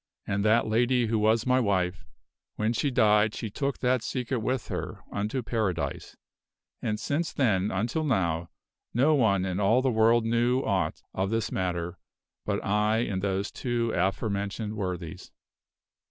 And 0.25 0.43
that 0.43 0.65
lady 0.65 1.05
who 1.05 1.19
was 1.19 1.45
my 1.45 1.59
wife, 1.59 2.07
when 2.55 2.73
she 2.73 2.89
died 2.89 3.35
she 3.35 3.51
took 3.51 3.77
that 3.81 4.01
secret 4.01 4.39
with 4.39 4.69
her 4.69 5.01
unto 5.11 5.43
Para 5.43 5.75
dise, 5.75 6.17
and 6.81 6.99
since 6.99 7.31
then 7.31 7.69
until 7.69 8.03
now 8.03 8.49
no 8.95 9.13
one 9.13 9.45
in 9.45 9.59
all 9.59 9.83
the 9.83 9.91
world 9.91 10.25
knew 10.25 10.61
aught 10.61 11.03
of 11.13 11.29
this 11.29 11.51
matter 11.51 11.99
but 12.47 12.65
I 12.65 12.97
and 13.01 13.21
those 13.21 13.51
two 13.51 13.91
aforementioned 13.95 14.73
worthies. 14.75 15.29